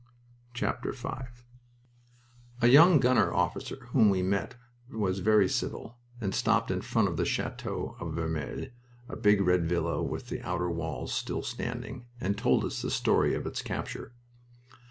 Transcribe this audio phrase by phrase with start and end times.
[0.55, 0.65] V
[2.61, 4.55] A young gunner officer whom we met
[4.89, 8.69] was very civil, and stopped in front of the chateau of Vermelles,
[9.07, 13.35] a big red villa with the outer walls still standing, and told us the story
[13.35, 14.13] of its capture.